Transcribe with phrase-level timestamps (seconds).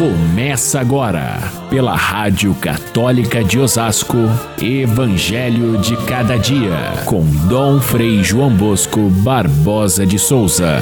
[0.00, 1.36] Começa agora,
[1.68, 4.16] pela Rádio Católica de Osasco,
[4.58, 10.78] Evangelho de Cada Dia, com Dom Frei João Bosco Barbosa de Souza.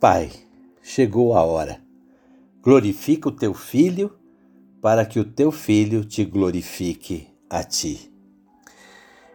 [0.00, 0.32] Pai,
[0.82, 1.80] chegou a hora.
[2.60, 4.12] Glorifica o teu filho,
[4.82, 8.15] para que o teu filho te glorifique a ti.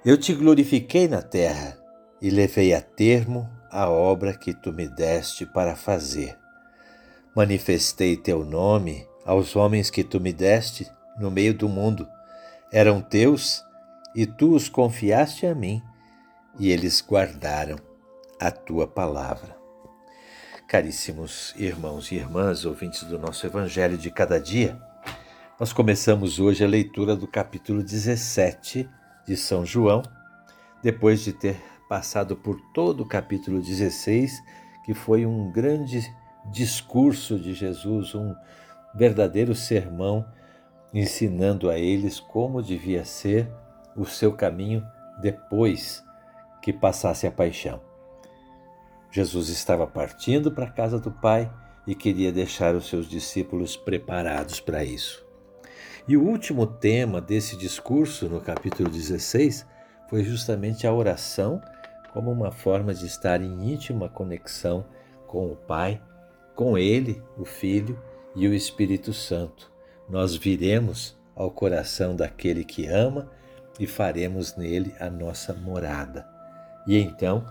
[0.03, 1.77] Eu te glorifiquei na terra
[2.19, 6.35] e levei a termo a obra que tu me deste para fazer.
[7.35, 12.09] Manifestei teu nome aos homens que tu me deste no meio do mundo.
[12.73, 13.63] Eram teus
[14.15, 15.79] e tu os confiaste a mim,
[16.59, 17.77] e eles guardaram
[18.39, 19.55] a tua palavra.
[20.67, 24.81] Caríssimos irmãos e irmãs, ouvintes do nosso Evangelho de cada dia,
[25.59, 28.89] nós começamos hoje a leitura do capítulo 17
[29.25, 30.03] de São João,
[30.81, 31.57] depois de ter
[31.87, 34.41] passado por todo o capítulo 16,
[34.83, 36.01] que foi um grande
[36.49, 38.33] discurso de Jesus, um
[38.95, 40.25] verdadeiro sermão,
[40.93, 43.49] ensinando a eles como devia ser
[43.95, 44.85] o seu caminho
[45.21, 46.03] depois
[46.61, 47.81] que passasse a paixão.
[49.11, 51.51] Jesus estava partindo para a casa do Pai
[51.85, 55.30] e queria deixar os seus discípulos preparados para isso.
[56.07, 59.65] E o último tema desse discurso, no capítulo 16,
[60.09, 61.61] foi justamente a oração
[62.11, 64.85] como uma forma de estar em íntima conexão
[65.27, 66.01] com o Pai,
[66.55, 68.01] com Ele, o Filho
[68.35, 69.71] e o Espírito Santo.
[70.09, 73.29] Nós viremos ao coração daquele que ama
[73.79, 76.27] e faremos nele a nossa morada.
[76.85, 77.45] E então,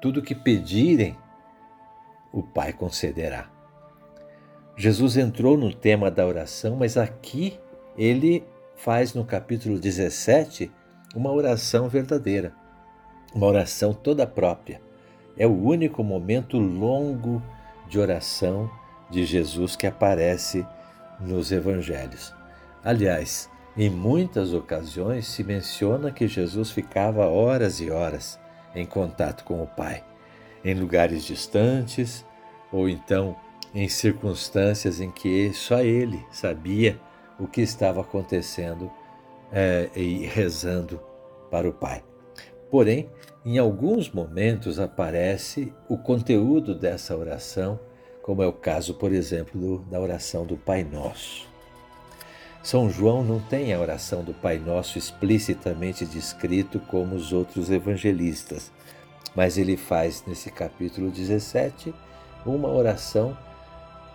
[0.00, 1.16] tudo que pedirem,
[2.32, 3.50] o Pai concederá.
[4.76, 7.60] Jesus entrou no tema da oração, mas aqui
[7.96, 8.44] ele
[8.76, 10.70] faz no capítulo 17
[11.14, 12.52] uma oração verdadeira,
[13.34, 14.80] uma oração toda própria.
[15.36, 17.42] É o único momento longo
[17.88, 18.70] de oração
[19.10, 20.66] de Jesus que aparece
[21.20, 22.34] nos evangelhos.
[22.84, 28.38] Aliás, em muitas ocasiões se menciona que Jesus ficava horas e horas
[28.74, 30.02] em contato com o Pai,
[30.64, 32.24] em lugares distantes
[32.70, 33.36] ou então
[33.74, 36.98] em circunstâncias em que só ele sabia
[37.42, 38.88] o que estava acontecendo
[39.52, 41.00] é, e rezando
[41.50, 42.04] para o Pai.
[42.70, 43.10] Porém,
[43.44, 47.80] em alguns momentos aparece o conteúdo dessa oração,
[48.22, 51.50] como é o caso, por exemplo, da oração do Pai Nosso.
[52.62, 58.70] São João não tem a oração do Pai Nosso explicitamente descrito como os outros evangelistas,
[59.34, 61.92] mas ele faz nesse capítulo 17
[62.46, 63.36] uma oração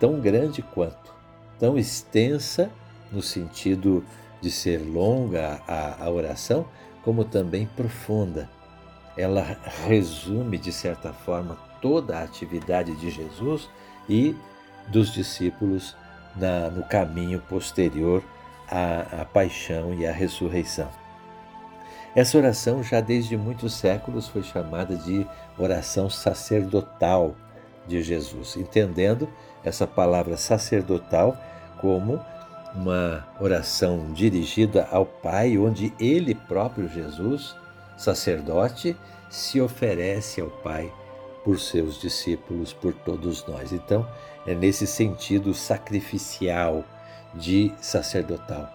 [0.00, 1.14] tão grande quanto,
[1.58, 2.70] tão extensa
[3.12, 4.04] no sentido
[4.40, 6.66] de ser longa a, a oração,
[7.02, 8.48] como também profunda.
[9.16, 13.68] Ela resume, de certa forma, toda a atividade de Jesus
[14.08, 14.36] e
[14.88, 15.96] dos discípulos
[16.36, 18.22] na, no caminho posterior
[18.70, 20.88] à, à paixão e à ressurreição.
[22.14, 25.26] Essa oração, já desde muitos séculos, foi chamada de
[25.58, 27.34] oração sacerdotal
[27.86, 29.28] de Jesus, entendendo
[29.64, 31.36] essa palavra sacerdotal
[31.80, 32.20] como
[32.74, 37.54] uma oração dirigida ao Pai, onde ele próprio, Jesus,
[37.96, 38.96] sacerdote,
[39.28, 40.92] se oferece ao Pai
[41.44, 43.72] por seus discípulos, por todos nós.
[43.72, 44.06] Então,
[44.46, 46.84] é nesse sentido sacrificial
[47.34, 48.70] de sacerdotal.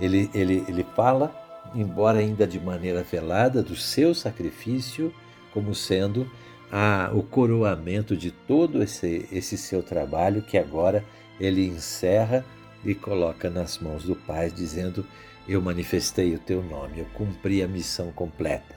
[0.00, 1.34] Ele, ele, ele fala,
[1.74, 5.14] embora ainda de maneira velada, do seu sacrifício
[5.52, 6.28] como sendo
[6.70, 11.04] a, o coroamento de todo esse, esse seu trabalho que agora
[11.38, 12.44] ele encerra
[12.84, 15.04] e coloca nas mãos do Pai, dizendo:
[15.48, 18.76] Eu manifestei o teu nome, eu cumpri a missão completa.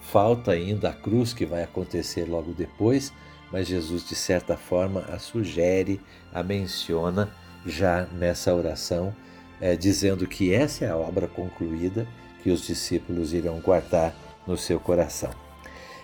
[0.00, 3.12] Falta ainda a cruz que vai acontecer logo depois,
[3.50, 6.00] mas Jesus, de certa forma, a sugere,
[6.32, 7.32] a menciona
[7.64, 9.14] já nessa oração,
[9.60, 12.06] é, dizendo que essa é a obra concluída
[12.42, 14.14] que os discípulos irão guardar
[14.46, 15.30] no seu coração.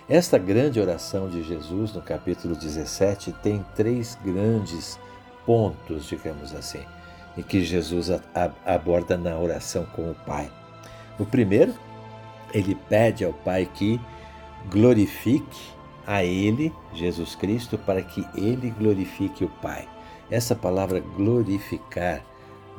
[0.09, 4.99] Esta grande oração de Jesus, no capítulo 17, tem três grandes
[5.45, 6.83] pontos, digamos assim
[7.37, 8.09] e que Jesus
[8.65, 10.51] aborda na oração com o Pai.
[11.17, 11.73] O primeiro,
[12.53, 13.99] ele pede ao Pai que
[14.69, 15.71] glorifique
[16.05, 19.87] a Ele, Jesus Cristo, para que Ele glorifique o Pai.
[20.29, 22.25] Essa palavra glorificar,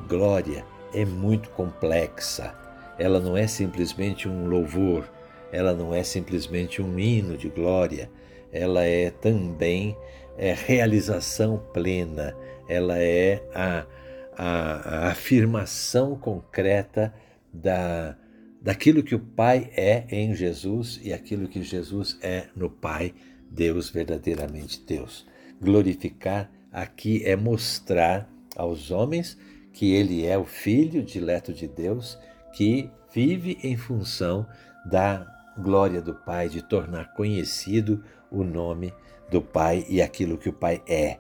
[0.09, 2.55] glória, é muito complexa.
[2.99, 5.09] Ela não é simplesmente um louvor,
[5.51, 8.11] ela não é simplesmente um hino de glória,
[8.53, 9.97] ela é também
[10.37, 12.37] é, realização plena,
[12.69, 13.85] ela é a
[14.37, 17.13] a, a afirmação concreta
[17.53, 18.17] da,
[18.61, 23.15] daquilo que o Pai é em Jesus e aquilo que Jesus é no Pai,
[23.51, 25.27] Deus verdadeiramente Deus.
[25.61, 29.39] Glorificar aqui é mostrar aos homens
[29.73, 32.19] que ele é o Filho dileto de Deus
[32.53, 34.47] que vive em função
[34.85, 35.27] da
[35.59, 38.93] glória do Pai, de tornar conhecido o nome
[39.31, 41.19] do Pai e aquilo que o Pai é.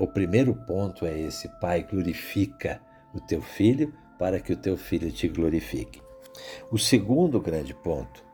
[0.00, 2.80] O primeiro ponto é esse: Pai, glorifica
[3.14, 6.00] o teu filho para que o teu filho te glorifique.
[6.70, 8.24] O segundo grande ponto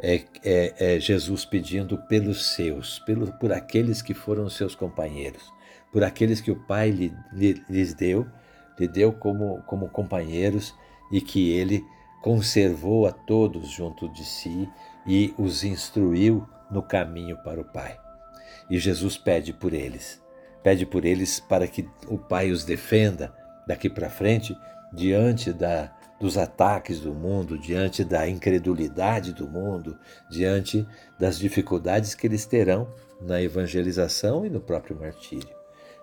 [0.00, 5.52] é, é, é Jesus pedindo pelos seus, pelo, por aqueles que foram seus companheiros,
[5.92, 8.26] por aqueles que o Pai lhe, lhe, lhes deu,
[8.78, 10.74] lhe deu como, como companheiros
[11.10, 11.84] e que ele
[12.22, 14.68] conservou a todos junto de si
[15.06, 18.05] e os instruiu no caminho para o Pai.
[18.68, 20.22] E Jesus pede por eles,
[20.62, 23.34] pede por eles para que o Pai os defenda
[23.66, 24.56] daqui para frente
[24.92, 29.98] diante da, dos ataques do mundo, diante da incredulidade do mundo,
[30.30, 30.86] diante
[31.18, 32.88] das dificuldades que eles terão
[33.20, 35.54] na evangelização e no próprio martírio.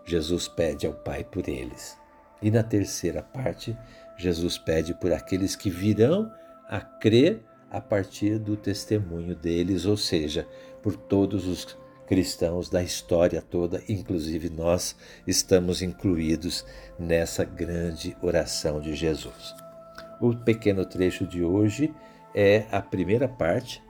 [0.06, 1.98] Jesus pede ao Pai por eles.
[2.42, 3.78] E na terceira parte,
[4.18, 6.32] Jesus pede por aqueles que virão
[6.68, 10.48] a crer a partir do testemunho deles, ou seja,
[10.82, 11.66] por todos os
[12.08, 14.96] cristãos da história toda, inclusive nós
[15.26, 16.66] estamos incluídos
[17.00, 19.56] nessa grande oração de Jesus.
[20.22, 21.94] O pequeno trecho de hoje
[22.34, 23.84] é a primeira parte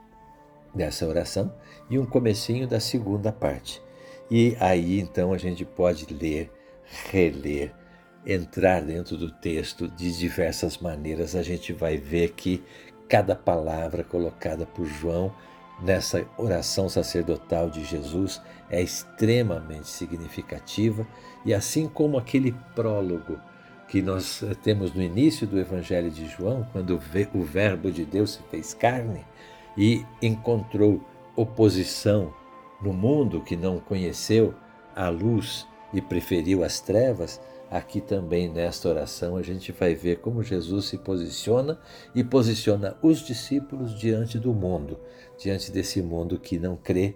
[0.73, 1.53] dessa oração
[1.89, 3.81] e um comecinho da segunda parte.
[4.29, 6.51] E aí então a gente pode ler,
[7.11, 7.73] reler,
[8.25, 11.35] entrar dentro do texto de diversas maneiras.
[11.35, 12.63] A gente vai ver que
[13.07, 15.33] cada palavra colocada por João
[15.83, 21.05] nessa oração sacerdotal de Jesus é extremamente significativa
[21.45, 23.37] e assim como aquele prólogo
[23.87, 26.99] que nós temos no início do Evangelho de João, quando
[27.33, 29.25] o Verbo de Deus se fez carne
[29.77, 31.03] e encontrou
[31.35, 32.33] oposição
[32.81, 34.53] no mundo que não conheceu
[34.95, 37.39] a luz e preferiu as trevas,
[37.73, 41.79] aqui também nesta oração a gente vai ver como Jesus se posiciona
[42.13, 44.99] e posiciona os discípulos diante do mundo,
[45.39, 47.15] diante desse mundo que não crê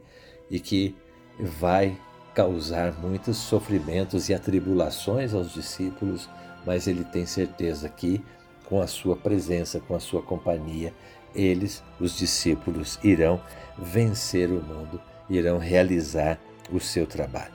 [0.50, 0.96] e que
[1.40, 1.96] vai
[2.34, 6.28] causar muitos sofrimentos e atribulações aos discípulos,
[6.66, 8.26] mas ele tem certeza que
[8.66, 10.92] com a sua presença, com a sua companhia,
[11.36, 13.40] eles, os discípulos, irão
[13.78, 15.00] vencer o mundo,
[15.30, 16.40] irão realizar
[16.72, 17.54] o seu trabalho.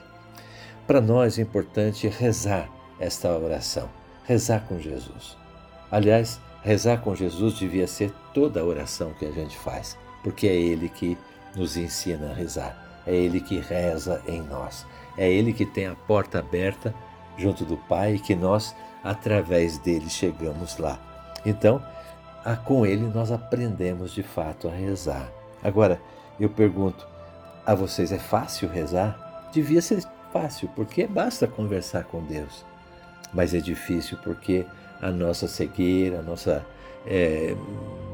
[0.86, 3.88] Para nós é importante rezar esta oração,
[4.24, 5.36] rezar com Jesus.
[5.90, 10.54] Aliás, rezar com Jesus devia ser toda a oração que a gente faz, porque é
[10.54, 11.18] Ele que
[11.56, 14.86] nos ensina a rezar, é Ele que reza em nós,
[15.18, 16.94] é Ele que tem a porta aberta
[17.36, 21.00] junto do Pai e que nós, através dele, chegamos lá.
[21.44, 21.84] Então,
[22.64, 25.28] com Ele nós aprendemos de fato a rezar.
[25.62, 26.00] Agora,
[26.38, 27.04] eu pergunto,
[27.66, 29.50] a vocês é fácil rezar?
[29.52, 32.64] Devia ser fácil, porque basta conversar com Deus
[33.32, 34.64] mas é difícil porque
[35.00, 36.64] a nossa cegueira, a nossa
[37.06, 37.56] é,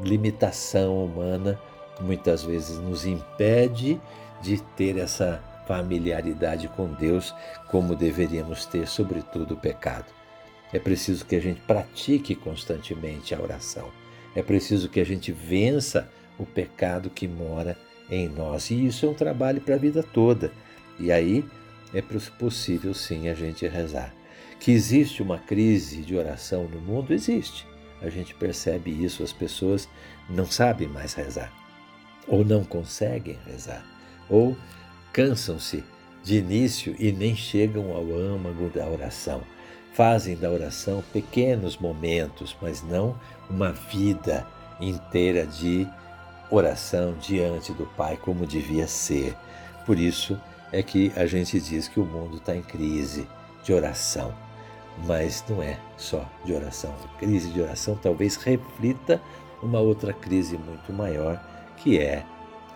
[0.03, 1.59] limitação humana
[2.00, 4.00] muitas vezes nos impede
[4.41, 7.35] de ter essa familiaridade com Deus
[7.69, 10.06] como deveríamos ter, sobretudo o pecado.
[10.73, 13.91] É preciso que a gente pratique constantemente a oração.
[14.35, 17.76] É preciso que a gente vença o pecado que mora
[18.11, 18.71] em nós.
[18.71, 20.52] E isso é um trabalho para a vida toda.
[20.99, 21.45] E aí
[21.93, 22.02] é
[22.38, 24.14] possível sim a gente rezar.
[24.61, 27.67] Que existe uma crise de oração no mundo, existe.
[28.00, 29.88] A gente percebe isso, as pessoas
[30.29, 31.53] não sabem mais rezar,
[32.27, 33.85] ou não conseguem rezar,
[34.29, 34.57] ou
[35.12, 35.83] cansam-se
[36.23, 39.43] de início e nem chegam ao âmago da oração.
[39.95, 43.19] Fazem da oração pequenos momentos, mas não
[43.50, 44.47] uma vida
[44.81, 45.88] inteira de
[46.50, 49.35] oração diante do Pai como devia ser.
[49.85, 53.27] Por isso é que a gente diz que o mundo está em crise
[53.65, 54.48] de oração
[55.07, 56.95] mas não é só de oração.
[57.05, 59.21] A crise de oração talvez reflita
[59.62, 61.43] uma outra crise muito maior,
[61.76, 62.25] que é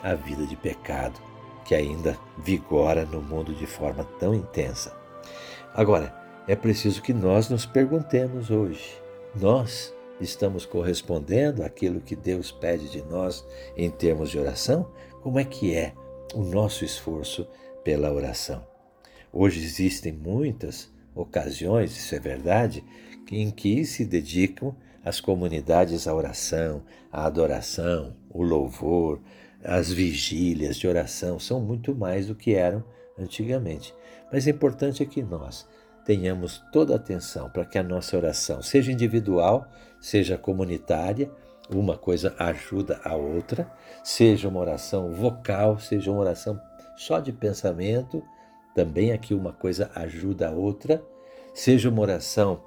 [0.03, 1.21] a vida de pecado,
[1.65, 4.97] que ainda vigora no mundo de forma tão intensa.
[5.75, 6.15] Agora,
[6.47, 9.01] é preciso que nós nos perguntemos hoje:
[9.35, 14.91] nós estamos correspondendo àquilo que Deus pede de nós em termos de oração?
[15.23, 15.95] Como é que é
[16.35, 17.47] o nosso esforço
[17.85, 18.67] pela oração?
[19.33, 22.85] Hoje existem muitas ocasiões, isso é verdade,
[23.31, 29.21] em que se dedicam as comunidades à oração, à adoração, o louvor,
[29.65, 32.85] as vigílias de oração são muito mais do que eram
[33.19, 33.95] antigamente.
[34.33, 35.67] Mas o importante é que nós
[36.05, 39.67] tenhamos toda a atenção para que a nossa oração, seja individual,
[40.01, 41.31] seja comunitária,
[41.71, 43.71] uma coisa ajuda a outra,
[44.03, 46.61] seja uma oração vocal, seja uma oração
[46.97, 48.23] só de pensamento,
[48.75, 51.05] também aqui uma coisa ajuda a outra,
[51.55, 52.63] seja uma oração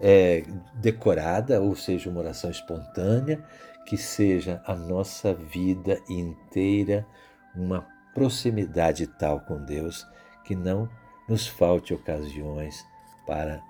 [0.00, 3.44] é, decorada ou seja uma oração espontânea,
[3.86, 7.06] que seja a nossa vida inteira
[7.54, 10.06] uma proximidade tal com Deus
[10.44, 10.88] que não
[11.28, 12.84] nos falte ocasiões
[13.26, 13.62] para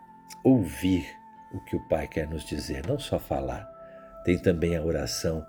[0.44, 1.06] ouvir
[1.52, 3.68] o que o Pai quer nos dizer, não só falar.
[4.24, 5.44] Tem também a oração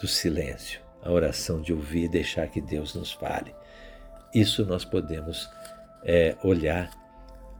[0.00, 3.54] do silêncio, a oração de ouvir e deixar que Deus nos fale.
[4.34, 5.48] Isso nós podemos
[6.04, 6.90] é, olhar,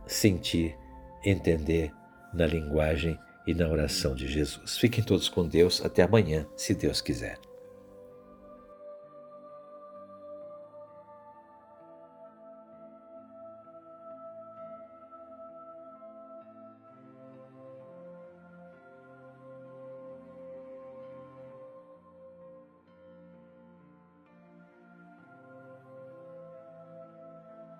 [0.06, 0.76] sentir,
[1.24, 1.92] entender
[2.32, 4.78] na linguagem e na oração de Jesus.
[4.78, 5.84] Fiquem todos com Deus.
[5.84, 7.38] Até amanhã, se Deus quiser.